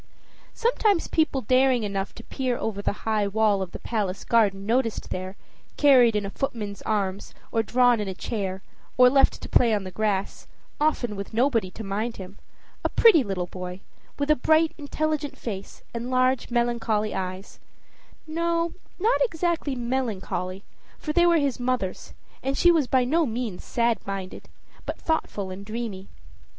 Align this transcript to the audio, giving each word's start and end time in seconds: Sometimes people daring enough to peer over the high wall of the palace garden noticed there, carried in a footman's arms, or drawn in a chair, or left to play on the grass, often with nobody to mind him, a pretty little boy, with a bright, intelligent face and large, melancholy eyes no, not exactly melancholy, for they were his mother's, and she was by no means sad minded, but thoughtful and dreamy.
Sometimes 0.55 1.07
people 1.07 1.41
daring 1.41 1.83
enough 1.83 2.15
to 2.15 2.23
peer 2.23 2.57
over 2.57 2.81
the 2.81 3.05
high 3.05 3.27
wall 3.27 3.61
of 3.61 3.71
the 3.71 3.77
palace 3.77 4.23
garden 4.23 4.65
noticed 4.65 5.11
there, 5.11 5.35
carried 5.77 6.15
in 6.15 6.25
a 6.25 6.31
footman's 6.31 6.81
arms, 6.81 7.35
or 7.51 7.61
drawn 7.61 7.99
in 7.99 8.07
a 8.07 8.15
chair, 8.15 8.63
or 8.97 9.11
left 9.11 9.39
to 9.41 9.47
play 9.47 9.75
on 9.75 9.83
the 9.83 9.91
grass, 9.91 10.47
often 10.79 11.15
with 11.15 11.35
nobody 11.35 11.69
to 11.69 11.83
mind 11.83 12.17
him, 12.17 12.39
a 12.83 12.89
pretty 12.89 13.23
little 13.23 13.45
boy, 13.45 13.79
with 14.17 14.31
a 14.31 14.35
bright, 14.35 14.73
intelligent 14.75 15.37
face 15.37 15.83
and 15.93 16.09
large, 16.09 16.49
melancholy 16.49 17.13
eyes 17.13 17.59
no, 18.25 18.73
not 18.99 19.21
exactly 19.23 19.75
melancholy, 19.75 20.63
for 20.97 21.13
they 21.13 21.27
were 21.27 21.37
his 21.37 21.59
mother's, 21.59 22.13
and 22.41 22.57
she 22.57 22.71
was 22.71 22.87
by 22.87 23.03
no 23.03 23.23
means 23.23 23.63
sad 23.63 23.99
minded, 24.07 24.49
but 24.83 24.97
thoughtful 24.97 25.51
and 25.51 25.63
dreamy. 25.63 26.07